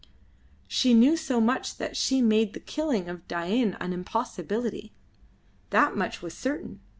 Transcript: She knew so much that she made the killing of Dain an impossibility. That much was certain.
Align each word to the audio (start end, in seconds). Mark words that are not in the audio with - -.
She 0.67 0.95
knew 0.95 1.15
so 1.15 1.39
much 1.39 1.77
that 1.77 1.95
she 1.95 2.23
made 2.23 2.53
the 2.53 2.59
killing 2.59 3.07
of 3.07 3.27
Dain 3.27 3.77
an 3.79 3.93
impossibility. 3.93 4.93
That 5.69 5.95
much 5.95 6.23
was 6.23 6.33
certain. 6.35 6.79